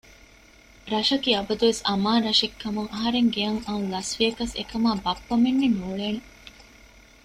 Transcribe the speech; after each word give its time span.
ރަށަކީ 0.91 1.29
އަބަދުވެސް 1.37 1.81
އަމާން 1.89 2.23
ރަށެއްކަމުން 2.27 2.89
އަހަރެން 2.93 3.29
ގެޔަށް 3.35 3.61
އައުން 3.65 3.87
ލަސްވިޔަކަސް 3.93 4.55
އެކަމަކާ 4.59 4.91
ބައްޕަ 5.05 5.33
މެންނެއް 5.43 5.77
ނޫޅޭނެ 5.81 6.21